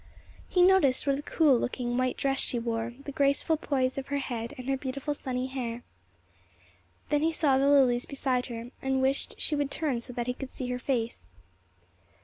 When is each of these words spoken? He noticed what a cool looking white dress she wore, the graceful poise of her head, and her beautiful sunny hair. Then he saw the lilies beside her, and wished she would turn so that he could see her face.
He 0.49 0.63
noticed 0.63 1.05
what 1.05 1.19
a 1.19 1.21
cool 1.21 1.59
looking 1.59 1.95
white 1.95 2.17
dress 2.17 2.39
she 2.39 2.57
wore, 2.57 2.95
the 3.05 3.11
graceful 3.11 3.55
poise 3.55 3.99
of 3.99 4.07
her 4.07 4.17
head, 4.17 4.51
and 4.57 4.67
her 4.67 4.75
beautiful 4.75 5.13
sunny 5.13 5.45
hair. 5.45 5.83
Then 7.09 7.21
he 7.21 7.31
saw 7.31 7.59
the 7.59 7.69
lilies 7.69 8.07
beside 8.07 8.47
her, 8.47 8.71
and 8.81 8.99
wished 9.03 9.39
she 9.39 9.55
would 9.55 9.69
turn 9.69 10.01
so 10.01 10.11
that 10.13 10.25
he 10.25 10.33
could 10.33 10.49
see 10.49 10.69
her 10.69 10.79
face. 10.79 11.27